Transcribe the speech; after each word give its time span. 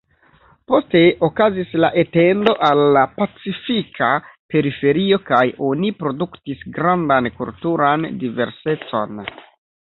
Poste 0.69 1.01
okazis 1.25 1.73
la 1.83 1.91
etendo 2.03 2.53
al 2.67 2.81
la 2.95 3.03
pacifika 3.17 4.09
periferio 4.55 5.21
kaj 5.29 5.43
oni 5.69 5.93
produktis 6.01 6.65
grandan 6.79 7.31
kulturan 7.37 8.09
diversecon. 8.25 9.23